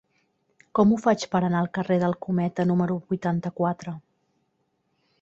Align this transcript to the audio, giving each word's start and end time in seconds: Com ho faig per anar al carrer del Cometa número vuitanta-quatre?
Com 0.79 0.93
ho 0.95 0.97
faig 1.03 1.25
per 1.35 1.41
anar 1.41 1.61
al 1.61 1.69
carrer 1.79 1.99
del 2.05 2.17
Cometa 2.29 2.67
número 2.73 2.99
vuitanta-quatre? 3.13 3.99